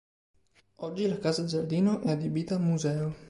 Oggi 0.77 1.07
la 1.07 1.19
casa-giardino 1.19 2.01
è 2.01 2.09
adibita 2.09 2.55
a 2.55 2.57
museo. 2.57 3.13